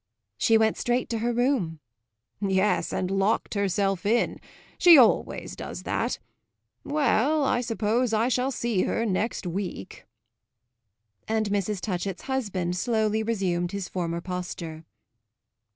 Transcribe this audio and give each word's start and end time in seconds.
"She 0.35 0.57
went 0.57 0.77
straight 0.77 1.09
to 1.09 1.19
her 1.19 1.31
room." 1.31 1.79
"Yes 2.39 2.91
and 2.91 3.11
locked 3.11 3.53
herself 3.53 4.03
in. 4.03 4.39
She 4.79 4.97
always 4.97 5.55
does 5.55 5.83
that. 5.83 6.17
Well, 6.83 7.43
I 7.43 7.61
suppose 7.61 8.11
I 8.11 8.27
shall 8.27 8.49
see 8.49 8.81
her 8.85 9.05
next 9.05 9.45
week." 9.45 10.07
And 11.27 11.51
Mrs. 11.51 11.81
Touchett's 11.81 12.23
husband 12.23 12.77
slowly 12.77 13.21
resumed 13.21 13.73
his 13.73 13.87
former 13.87 14.21
posture. 14.21 14.85